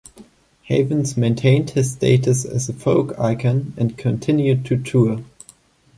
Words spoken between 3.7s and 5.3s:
and continued to tour.